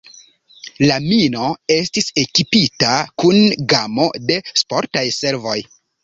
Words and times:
La 0.91 0.93
mino 1.01 1.49
estis 1.75 2.07
ekipita 2.21 2.93
kun 3.23 3.37
gamo 3.73 4.07
de 4.31 4.39
sportaj 4.63 5.05
servoj. 5.19 5.55